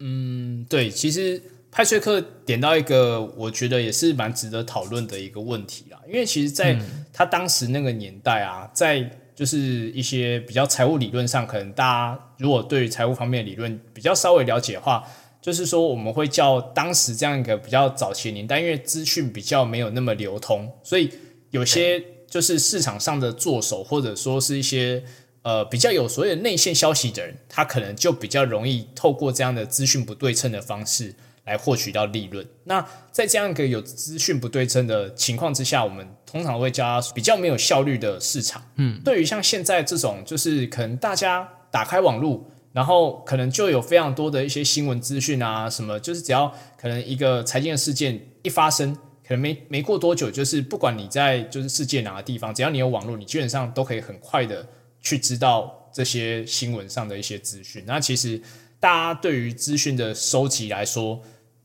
[0.00, 1.40] 嗯，对，其实
[1.72, 6.78] 派翠克点到一个我觉得也是蛮值得讨论的一个问题啦，因为其实在
[7.14, 9.58] 他当时那个年代啊，在就是
[9.92, 15.02] 一些比较财务理论上，可能大家如果对于财务方面的理论比较稍微了解的话，
[15.40, 21.10] 就是说我们会叫当时这样一个比较早期的年代，因为资讯比较没有那么流通，所以
[21.52, 25.02] 有些就是市场上的做手，或者说是一些
[25.40, 32.46] 呃比较有所谓的内线消息的人，他可能就比较容易透过这样的资讯不对称的方式来获取到利润。
[32.64, 38.62] 那在这样一个有资讯不对称的情况之下，我们通常会叫它比较没有效率的市场。
[38.76, 42.48] 嗯，对于像现在这种，就是可能大家打开网络。
[42.74, 46.50] 然后可能就有非常多的一些新闻资讯啊，什么就是只要
[46.80, 54.66] 可能一个财经的事件一发生，可能没没过多久，就是不管你在就是世界哪个地方，只要你有网络，你基本上都可以很快的
[55.02, 57.84] 去知道这些新闻上的一些资讯。
[57.86, 58.40] 那其实
[58.80, 61.20] 大家对于资讯的收集来说，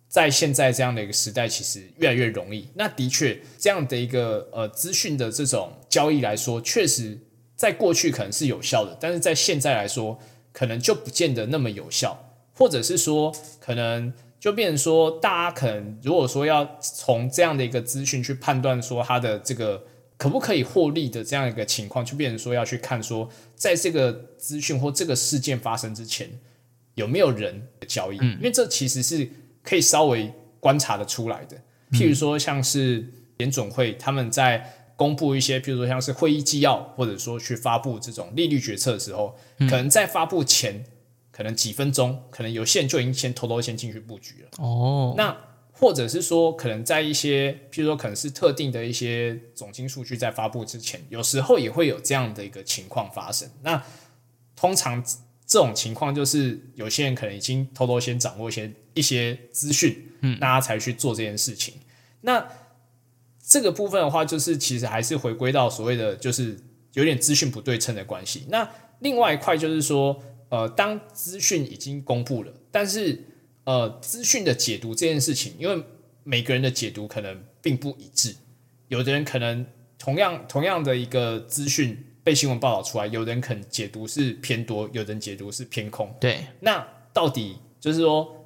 [0.07, 2.67] 在现在这样的一个时代，其实越来越容易。
[2.75, 7.17] 那的确，这样的一个呃资讯的这种交易来说，确实
[7.55, 10.17] 在过去可能是有效的，但是在现在来说，
[10.53, 19.83] 可能就不见得那么有效，或者是说，可能就变成说，大家可能如果说要从这样的一个资讯去判断说它的这个
[20.15, 26.29] 可不可以获利的这样一个情况，就变成说要去看说，在这个资讯或这个事件发生之前，
[26.95, 29.27] 有没有人交易，因为这其实是
[29.67, 31.57] 可以稍微观察的出来的。
[31.91, 40.85] 譬如说，像是联总会他们在公布一些，譬如说像是会议纪要，或者说去发布这种利率决策的时候，可能在发布前，
[41.31, 44.49] 可能几分钟，可能有些人就已经先偷偷先进去布局了。
[44.63, 45.35] 哦，那
[45.71, 53.49] 或者是说，可能在一些，譬如说可能是特定的一些总经数据在发布之前，有时候也会有这样的一个情况发生。
[53.61, 53.83] 那
[54.55, 55.03] 通常
[55.47, 61.73] 这种情况就是有些人可能已经偷偷先掌握一些一些资讯，嗯，那他才去做这件事情。
[62.21, 62.45] 那
[63.41, 66.59] 这个部分的话，就是其实还是回归到所谓的就是
[66.93, 68.45] 有点资讯不对称的关系。
[68.49, 73.23] 那另外一块就是说，呃，当资讯已经公布了，但是
[73.63, 75.81] 呃，资讯的解读这件事情，因为
[76.23, 78.35] 每个人的解读可能并不一致，
[78.89, 79.65] 有的人可能
[79.97, 86.13] 同样同样的一个资讯被新闻报道出来，有人可能解读是偏多，有人解读是偏空。
[86.19, 88.45] 对，那到底就是说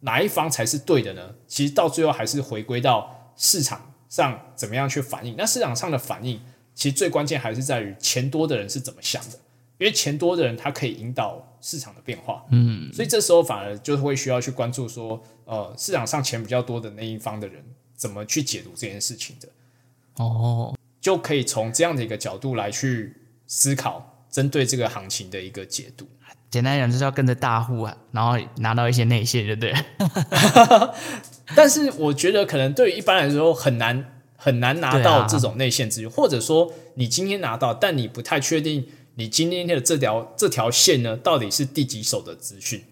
[0.00, 1.34] 哪一方才是对的呢？
[1.46, 5.34] 其实到最后还是回归到市场上怎么样去反应。
[5.38, 6.38] 那市场上的反应，
[6.74, 9.38] 其实最关键还是在于钱多的人是怎么想的，
[9.78, 12.44] 因为钱多的人他可以引导市场的变化。
[12.50, 17.64] 嗯，所以这时候反而就会需要去关注说，呃，市场上钱比较多的那一方的人
[17.96, 19.48] 怎么去解读这件事情的，
[20.16, 23.16] 哦，就可以从这样的一个角度来去
[23.54, 26.08] 思考针对这个行情的一个解读。
[26.50, 29.74] 简单讲就是要跟着大户啊，然后拿到一些内线，对不对？
[31.54, 38.86] 但是我觉得可能对于一般来说很难很难拿到这种内线资讯，或者说你今天拿到，但你不太确定
[39.16, 42.82] 你今天的这条这条线呢到底是第几手的资讯。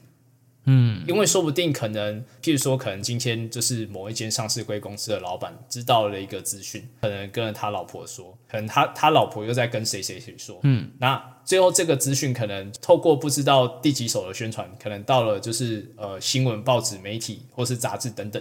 [0.73, 18.41] 嗯，因为说不定可能，譬如说，可能今天就是某一间上市贵公司的老板知道了一个资讯，可能跟了他老婆说，可能他他老婆又在跟谁谁谁说，嗯，那最后这个资讯可能透过不知道第几手的宣传，可能到了就是呃新闻、报纸、媒体或是杂志等等，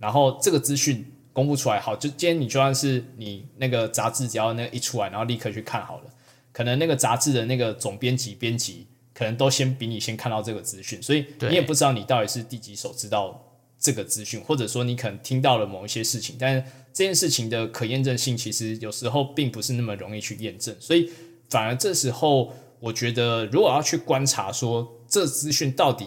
[0.00, 6.10] 然后这个资讯公布出来，好，就今天你就算是你那个杂志只要那一出来，然后立刻去看好了，
[6.50, 8.87] 可能那个杂志的那个总编辑、编辑。
[9.18, 21.10] 可能都先比你先看到这个资讯，所以你也不知道你到底是第几手知道这个资讯，或者说你可能听到了某一些事情，但是这件事情的可验证性其实有时候并不是那么容易去验证，所以
[21.50, 26.06] 反而这时候我觉得如果要去观察说这资讯到底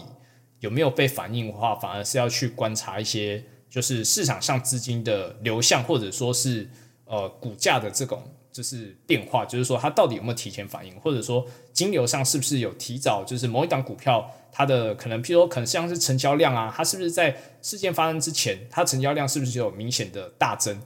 [0.60, 6.66] 有没有被反映的话，反而是要去观察一些就是市场上资金的流向，或者说是
[7.04, 8.22] 呃股价的这种。
[8.52, 20.78] 就是变化，就是说它到底有没有提前反应，或者说金流上是不是有提早，就是某一档股票它的可能，譬如说可能像是成交量啊，它是不是在事件发生之前，它成交量是不是有明显的大增？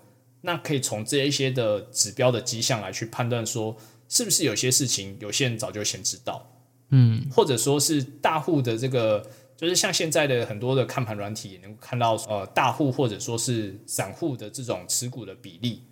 [0.42, 3.76] 那可以从这一些的指标的迹象来去判断说，
[4.08, 6.48] 是不是有些事情有些人早就先知道，
[6.90, 15.82] 嗯，或者说是大户的这个，就是像现在的很多的看盘软体也能够看到，呃，大户或者说是散户的这种持股的比例。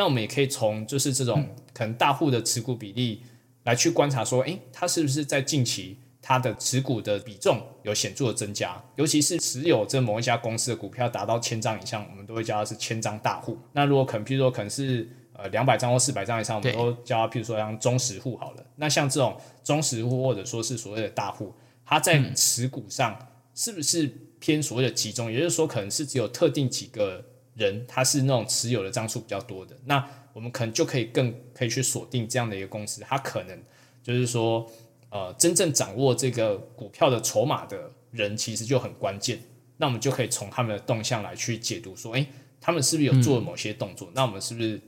[0.00, 3.22] 那我们也可以从就是这种可能大户的持股比例
[3.64, 8.82] 来去观察，说，诶，他是不是在近期他的持股的比重有显著的增加？
[8.96, 13.58] 尤其是持有这某一家公司的股票达到千张以上，我们都会叫它是千张大户。
[13.72, 18.64] 那如果可能，譬如说可能是呃两百张或四百张以上，我们都叫他譬如说像中实户好了。
[18.76, 21.52] 那像这种中实户或者说是所谓的大户，
[21.84, 25.30] 他在持股上是不是偏所谓的集中？
[25.30, 27.26] 也就是说，可能是只有特定几个。
[27.54, 33.62] 人他是那种持有的张数比较多的，那我们可能就可以更可以去锁定这样的一个公司，他可能
[34.02, 34.70] 就是说，
[35.10, 39.40] 呃，真正掌握这个股票的筹码的人其实就很关键。
[39.76, 42.26] 那我们就可以从他们的动向来去解读，说，诶，
[42.60, 44.10] 他们是不是有做某些动作？
[44.14, 44.80] 那我们是不是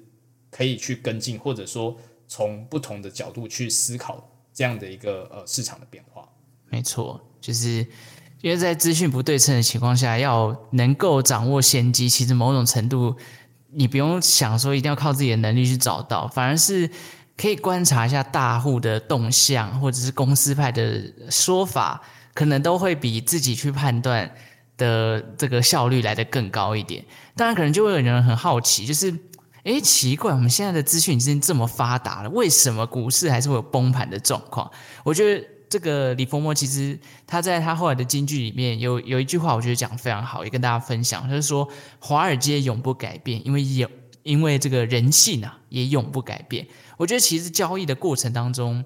[0.51, 1.97] 可以去跟进，或者说
[2.29, 6.29] 从不同的角度去思考这样的一个呃市场的变化？
[6.69, 7.87] 没错，就是。
[8.43, 13.16] 因为在资讯不对称的情况下，要能够掌握先机，其实某种程度，
[13.72, 16.90] 你不用想说一定要靠自己的能力去找到，反而是
[17.36, 22.03] 可以观察一下大户的动向，或者是公司派的说法，
[22.34, 24.28] 可能都会比自己去判断
[24.76, 27.05] 的这个效率来得更高一点。
[27.36, 29.16] 当然，可能就会有人很好奇，就是，
[29.62, 34.68] 诶，奇怪，我们现在的资讯已经这么发达了，为什么股市还是会有崩盘的状况？
[35.05, 35.47] 我觉得。
[35.73, 41.27] 这个李佛摩其实他在他后来的金句里面有有一句话，我觉得讲的非常好，也跟大家分享。
[41.31, 41.66] 就是说，
[41.99, 43.89] 华尔街永不改变，因为有
[44.23, 46.66] 因为这个人性啊也永不改变。
[46.99, 48.85] 我觉得其实交易的过程当中，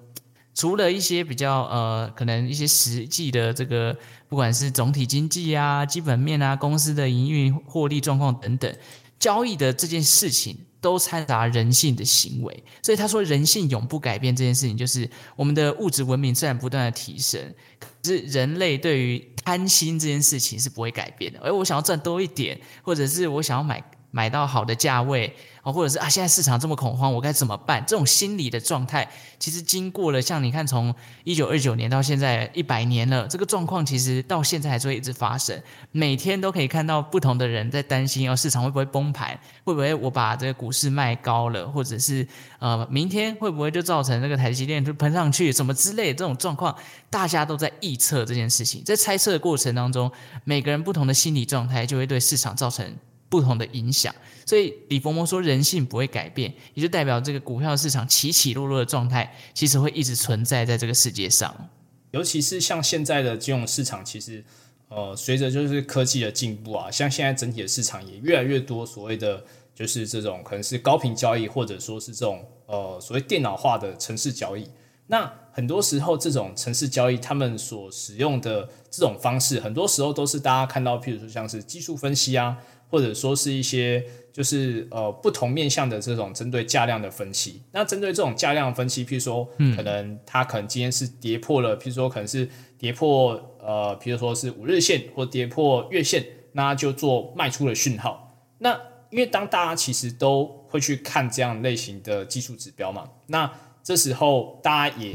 [0.55, 3.93] 除了一些比较呃可能一些实际的这个，
[4.29, 8.73] 不管是总体经济啊、基本面啊、公司的营运获利状况等等，
[9.19, 10.57] 交易的这件事情。
[10.79, 17.41] 都掺杂人性的行为，所以他说人性永不改变这件事情，就是我们的物质文明虽然不断的提升，
[17.79, 21.39] 可是人类对于贪心这件事情是不会改变的。
[21.41, 23.83] 而我想要赚多一点，或者是我想要买。
[24.11, 27.83] 买到好的价位啊，或者是啊，现在市场这么恐慌，我该怎么办？
[27.85, 30.93] 这种心理的状态，其实经过了像你看，从
[31.23, 35.61] 一九二九年到现在一百年了，这个状况其实到现在还是会一直发生。
[35.91, 39.37] 每天都可以看到不同的人在担心，哦，市场会不会崩盘？
[39.63, 41.67] 会不会我把这个股市卖高了？
[41.67, 42.25] 或者是
[42.59, 46.75] 呃，明天会不会就造成这个台积电就喷上去什么之类的这种状况？
[47.09, 50.09] 大家都在臆测这件事情，在猜测的过程当中，
[50.45, 52.95] 每个人不同的心理状态就会对市场造成。
[53.29, 54.13] 不同的影响，
[54.45, 61.69] 所以李伯摩说人性不会改变，也就代表这个股票市场起起落落的状态，其实会一直存在在这个世界上。
[62.11, 64.43] 尤其是像现在的金融市场，其实
[64.87, 69.43] 呃，随着就是科技的进步啊，像现在整体的市场也越来越多所谓的
[69.75, 74.65] 就是这种可能是高频交易，或者说是这种呃所谓电脑化的城市交易。
[75.07, 82.57] 那很多时候这种城市交易，他们所使用的这种方式，很多时候都是大家看到，譬如说像是技术分析啊。
[82.89, 87.63] 或者说是一些就是呃不同面向的这种针对价量的分析。
[87.71, 98.45] 那针对这种价量分析，譬如说，可能它可能今天是跌破了，譬如说可能是跌破呃，譬如说是五日线或跌破月线，那就做卖出的讯号。
[98.59, 98.79] 那
[99.09, 103.51] 因为当大家其实都会去看这样类型的技术指标嘛，那
[103.83, 105.11] 这时候大家也，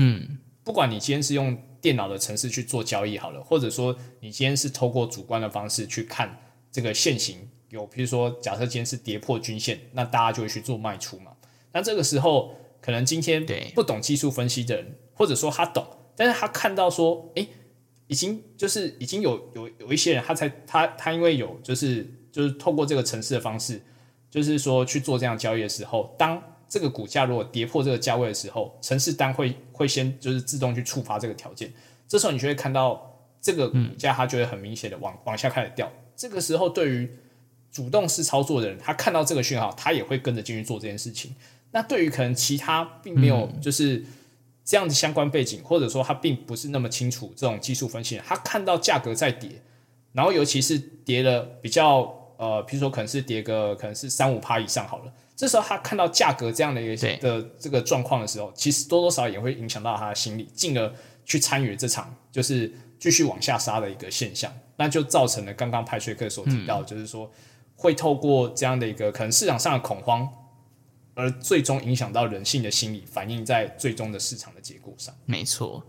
[0.64, 6.38] 不管你今天是用电脑的程式去做交易好了，或者说你今天是透过主观的方式去看
[6.72, 7.48] 这个线型。
[7.72, 11.32] 有，比如说，假设今天是跌破均线，那大家就会去做卖出嘛。
[11.72, 17.48] 那这个时候，可能今天不懂技术分析的人，或者说他懂，但是他看到说，哎，
[18.08, 23.80] 已经就是已经有有有一些人，他才他他因为有就是就是透过这个城市的方式，
[24.30, 31.72] 就是说去做这样交易的时候，当这个股价如果跌破这个价位的时候，城市单会会先就是自动去触发这个条件，
[32.06, 35.90] 这时候你就会看到这个股价它就会很明显的往往下开始掉。
[36.14, 37.10] 这个时候对于
[37.72, 41.34] 主动式操作的人，他看到这个讯号，他也会跟着进去做这件事情。
[41.70, 44.04] 那对于可能其他并没有就是
[44.62, 49.50] 这样子相关背景，或者说他并不是那么清楚这种技术分析，他看到价格在跌，
[50.12, 60.92] 然后尤其是跌了比较呃，比如说可能是跌个可能是三五趴以上好了，这时候他看到价格这样的一个的这个状况的时候，其实多多少也会影响到他的心理，进而
[61.24, 67.32] 去参与这场就是继续往下杀的一个现象，那就造成了刚刚派瑞克所提到，就是说。
[67.76, 70.28] 会透过这样的一个可能市场上的恐慌，
[71.14, 75.14] 而最终影响到人性的心理，反映在最终的市场的结果上。
[75.26, 75.84] 没错，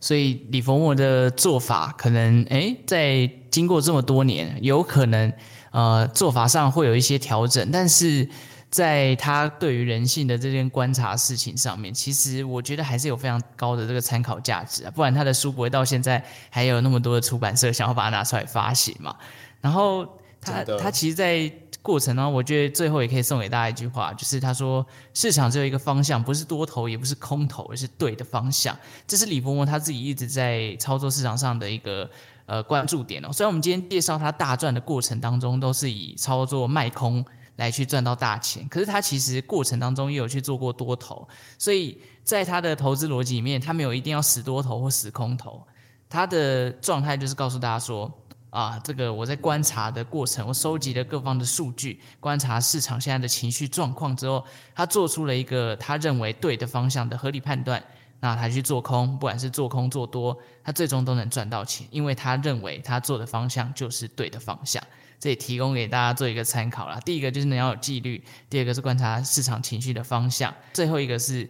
[0.00, 5.32] 所以李佛莫的做法可能，诶，在经过这么多年，有可能
[5.70, 8.28] 呃做法上会有一些调整，但是
[8.68, 19.16] 在他对于人性的这件观察事情上面，其实我觉得还是有非常高的这个参考价值啊，不然他的书不会到现在还有那么多的出版社想要把它拿出来发行嘛。
[19.60, 20.06] 然后。
[20.46, 24.84] 他他其实，在过程呢，我觉得最后也可以送给大家一句话，就是他说
[25.14, 28.76] 市场只有一个方向，不是多头也不是空头，而是对的方向。
[29.06, 32.08] 这是李伯伯他自己一直在操作市场上的一个
[32.46, 33.32] 呃关注点哦。
[33.32, 37.24] 虽然我们今天介绍他大赚的过程当中，都是以操作卖空
[37.56, 41.26] 来去赚到大钱，可是他其实过程当中也有去做过多头，
[41.58, 45.62] 所以在他的投资逻辑里面，他没有一定要死多头或死空头。
[46.08, 48.12] 他的状态就是告诉大家说，
[48.56, 54.42] 啊，这个我在观察的过程，我收集了各方的数据，观察市场现在的情绪状况之后，
[54.74, 57.84] 他做出了一个他认为对的方向的合理判断，
[58.18, 60.34] 那他去做空，不管是做空做多，
[60.64, 64.82] 他最终都能赚到钱，因为他认为他做的方向就是对的方向。
[65.20, 66.98] 这也提供给大家做一个参考啦。
[67.00, 71.46] 第一个就是你要有纪律，第二个是观察市场情绪的方向，最后一个是。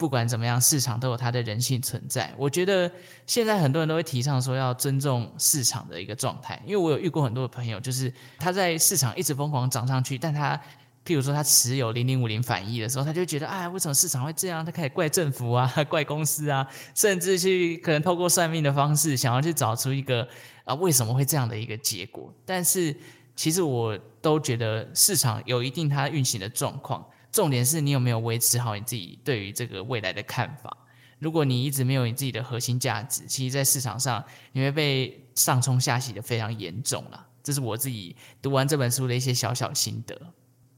[0.00, 2.32] 不管怎么样，市场都有它的人性存在。
[2.38, 2.90] 我觉得
[3.26, 10.58] 现在很多人都会提倡说要尊重市场的一个状态，因为我有遇过很多的朋友，就是他在市场一直疯狂涨上去，但他
[11.04, 14.64] 譬如说他持有零零五零反一的时候，他就觉得哎，为什么市场会这样？
[14.64, 20.26] 他开始怪政府啊， 怪公司啊，甚至去可能透过算命的方式，想要去找出一个
[20.64, 22.32] 啊为什么会这样的一个结果。
[22.46, 22.96] 但是
[23.36, 27.04] 其实我都觉得市场有一定它运行的状况。
[27.32, 30.76] 重点是你有没有维持好你自己对于这个未来的看法。
[31.18, 37.26] 如果你一直没有你自己的核心价值，其实，在市场上你会被上冲下洗的非常严重啦。
[37.42, 40.18] 这是我自己读完这本书的一些小小心得。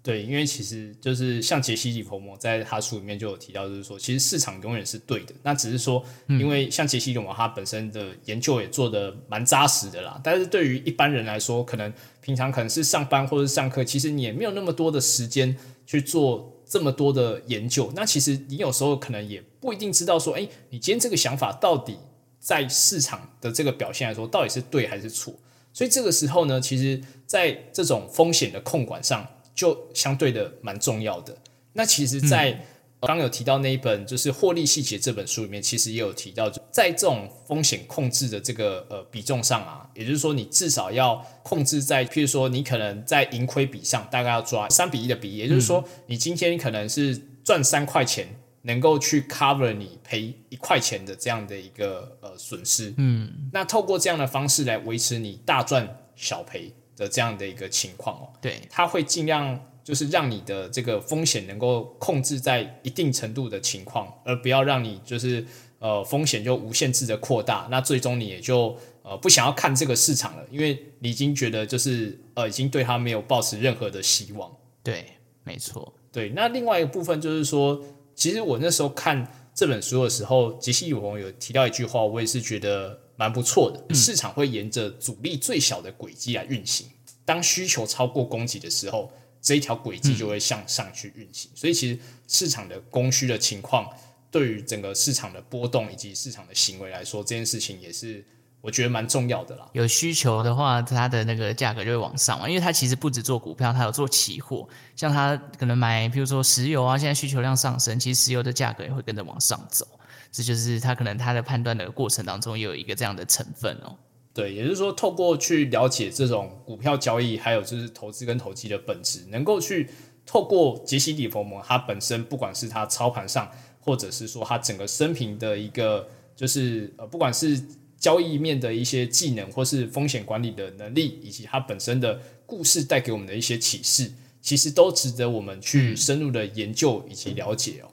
[0.02, 5.32] 对，因为其实就是像杰西·里佛摩在他书里面就有提到，就是说，其实市场永远是对的。
[5.44, 10.20] 那只是说，因为像杰西·里摩他本身的研究也做的蛮扎实的啦。
[10.24, 15.56] 但是对于一般人来说，可能平常可能是上班或者上课，其实你也没有那么多的时间。
[15.92, 21.98] 去做这么多的研究，那其实你有时候可能也不一定知道说，哎，你今天这个想法到底
[22.40, 25.34] 在市场的这个表现来说，到底是对还是错？
[25.74, 31.36] 所以这个时候呢，其实在这种风险的控管上，就相对的蛮重要的。
[31.74, 32.64] 那其实，在
[33.08, 48.28] 刚有提到那一本就是获利细节这本书里面，其实也有提到，在这种风险控制的这个呃比重上啊，也就是说，你至少要控制在，譬如说，你可能在盈亏比上大概要抓三比一的比例，也就是说，你今天可能是赚三块钱，
[48.62, 52.94] 能够去 cover 你赔一块钱的这样的一个呃损失。
[52.98, 58.28] 嗯，那透过这样的方式来维持你大赚小赔的这样的一个情况哦。
[58.40, 59.60] 对，他会尽量。
[59.84, 65.44] 就是让你的这个风险能够控制在一定程度的情况，而不要让你就是
[65.80, 74.50] 呃风险就无限制的扩大，那最终你也就呃不想要看这个市场了，因为你已经觉得就是呃已经对它没有抱持任何的希望。
[74.84, 75.04] 对，
[75.42, 75.92] 没错。
[76.12, 77.82] 对，那另外一个部分就是说，
[78.14, 83.94] 其实我那时候看这本书的时候，杰西·友有提到一句话，我也是觉得蛮不错的。
[83.94, 86.86] 市场会沿着阻力最小的轨迹来运行，
[87.24, 89.10] 当需求超过供给的时候。
[89.42, 93.84] 这一条轨迹就会向上去运行，所以其实市场的供需的情况，
[94.30, 98.24] 对于整个市场的波动以及市场的行为来说，这件事情也是
[98.60, 99.68] 我觉得蛮重要的啦。
[99.72, 109.84] 有需求的话，它的那个价格就会往上嘛，因为它其实不止做股票，它有做期货，像它可能买，比如说石油啊，现在需求量上升，其实石油的价格也会跟着往上走，
[110.30, 113.98] 这就是它可能它的判断的过程当中有一个这样的成分哦。
[114.34, 119.86] 对，也就是说，透过去了解这种股票交易，还有就是投资跟投机的本质，能够去
[120.24, 127.62] 透过杰西·里佛摩他本身，不管是他操盘上，或者是说他整个生平的一个，就是呃，不管是
[127.98, 134.10] 交易面的一些技能，或是风险管理的能力，以及他本身的故事带给我们的一些启示，
[134.40, 137.90] 其实都值得我们去深入的研究以及了解哦。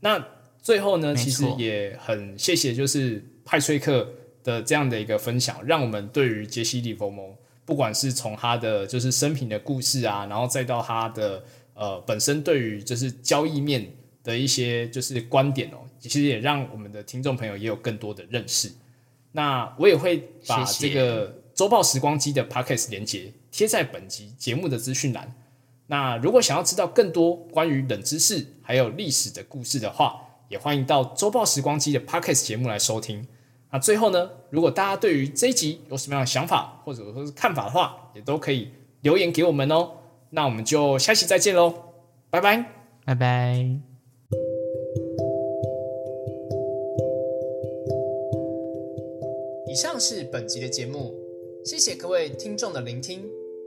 [0.00, 0.22] 那
[0.60, 4.06] 最后呢，其实也很谢谢，就是派崔克。
[4.48, 7.34] 的这样的一个分享，让我们对于杰西·利弗蒙，
[7.66, 11.44] 不管是从他的就是生平的故事啊，然后再到他的
[11.74, 13.86] 呃本身对于就是交易面
[14.24, 18.72] 的一些就是观点哦，其实也让我们的听众朋友也有更多的认识。
[19.32, 25.34] 那我也会把这个周报时光机的 Podcast 连接贴在本集节目的资讯栏。
[25.88, 33.26] 那如果想要知道更多关于冷知识还有历史的故事的话，也欢迎到周报时光机的 Podcast 节目来收听。
[33.70, 38.70] 那最后呢，如果大家对于这一集有什么样的想法或者说是看法的话，也都可以
[39.02, 39.90] 留言给我们哦。
[40.30, 41.74] 那我们就下期再见喽，
[42.30, 42.64] 拜拜，
[43.04, 43.56] 拜拜。
[49.66, 51.14] 以上是本集的节目，
[51.62, 53.22] 谢谢各位听众的聆听。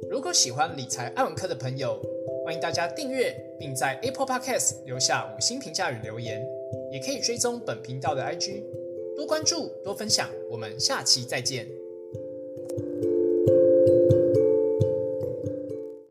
[0.09, 2.01] 如果喜欢理财爱文科的朋友，
[2.43, 6.43] 欢迎大家订阅，并在 Apple Podcast 留下五星评价与留言，
[6.91, 8.80] 也可以追踪本频道的 IG。
[9.15, 11.80] 多关注，多分享，我们下期再见。